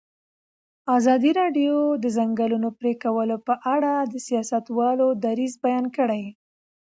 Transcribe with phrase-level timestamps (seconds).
[0.97, 6.23] ازادي راډیو د د ځنګلونو پرېکول په اړه د سیاستوالو دریځ بیان کړی.